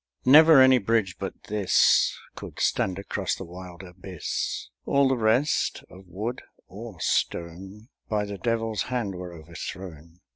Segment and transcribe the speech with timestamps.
[0.25, 6.41] Never any bridge but thisCould stand across the wild abyss; All the rest, of wood
[6.67, 10.19] or stone, By the Devil's hand were overthrown.